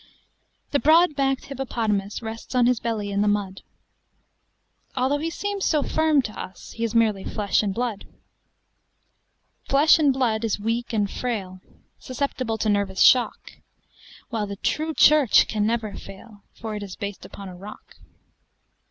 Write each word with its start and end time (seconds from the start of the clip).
THE 0.71 0.79
BROAD 0.79 1.15
BACKED 1.15 1.43
hippopotamusRests 1.49 2.55
on 2.55 2.65
his 2.65 2.79
belly 2.79 3.11
in 3.11 3.21
the 3.21 3.27
mud; 3.27 3.61
Although 4.95 5.19
he 5.19 5.29
seems 5.29 5.63
so 5.65 5.83
firm 5.83 6.23
to 6.23 6.31
usHe 6.31 6.79
is 6.79 6.95
merely 6.95 7.23
flesh 7.23 7.61
and 7.61 7.71
blood. 7.71 8.07
Flesh 9.69 9.99
and 9.99 10.11
blood 10.11 10.43
is 10.43 10.59
weak 10.59 10.91
and 10.91 11.07
frail, 11.07 11.61
Susceptible 11.99 12.57
to 12.57 12.67
nervous 12.67 13.01
shock; 13.03 13.51
While 14.31 14.47
the 14.47 14.55
True 14.55 14.95
Church 14.95 15.47
can 15.47 15.67
never 15.67 15.91
failFor 15.91 16.75
it 16.77 16.81
is 16.81 16.95
based 16.95 17.23
upon 17.23 17.47
a 17.47 17.55
rock. 17.55 17.97